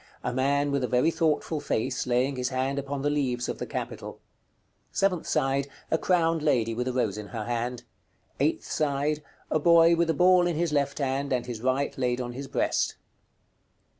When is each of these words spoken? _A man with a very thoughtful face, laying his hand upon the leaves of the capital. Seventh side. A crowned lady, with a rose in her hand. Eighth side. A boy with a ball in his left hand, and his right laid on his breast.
_A 0.23 0.33
man 0.33 0.71
with 0.71 0.83
a 0.83 0.87
very 0.87 1.11
thoughtful 1.11 1.59
face, 1.59 2.07
laying 2.07 2.35
his 2.35 2.49
hand 2.49 2.79
upon 2.79 3.03
the 3.03 3.09
leaves 3.11 3.47
of 3.47 3.59
the 3.59 3.67
capital. 3.67 4.19
Seventh 4.91 5.27
side. 5.27 5.67
A 5.91 5.99
crowned 5.99 6.41
lady, 6.41 6.73
with 6.73 6.87
a 6.87 6.91
rose 6.91 7.19
in 7.19 7.27
her 7.27 7.43
hand. 7.45 7.83
Eighth 8.39 8.65
side. 8.65 9.21
A 9.51 9.59
boy 9.59 9.95
with 9.95 10.09
a 10.09 10.15
ball 10.15 10.47
in 10.47 10.55
his 10.55 10.73
left 10.73 10.97
hand, 10.97 11.31
and 11.31 11.45
his 11.45 11.61
right 11.61 11.95
laid 11.99 12.19
on 12.19 12.33
his 12.33 12.47
breast. 12.47 12.95